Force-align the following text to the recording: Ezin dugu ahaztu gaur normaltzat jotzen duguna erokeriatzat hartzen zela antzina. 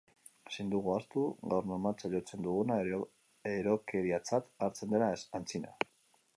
Ezin 0.51 0.69
dugu 0.73 0.93
ahaztu 0.93 1.25
gaur 1.51 1.67
normaltzat 1.73 2.15
jotzen 2.17 2.47
duguna 2.49 2.79
erokeriatzat 3.53 4.53
hartzen 4.69 4.97
zela 4.99 5.15
antzina. 5.43 5.79